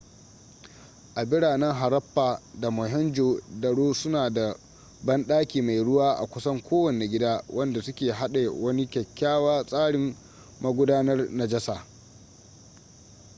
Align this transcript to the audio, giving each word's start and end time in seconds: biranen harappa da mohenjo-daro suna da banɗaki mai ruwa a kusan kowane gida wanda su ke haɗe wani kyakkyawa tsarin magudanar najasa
biranen 1.29 1.73
harappa 1.73 2.41
da 2.59 2.69
mohenjo-daro 2.71 3.93
suna 3.93 4.29
da 4.29 4.55
banɗaki 5.05 5.61
mai 5.61 5.83
ruwa 5.83 6.15
a 6.17 6.25
kusan 6.27 6.61
kowane 6.63 7.07
gida 7.07 7.43
wanda 7.49 7.81
su 7.81 7.93
ke 7.93 8.11
haɗe 8.11 8.47
wani 8.49 8.87
kyakkyawa 8.89 9.63
tsarin 9.65 10.15
magudanar 10.61 11.29
najasa 11.31 11.85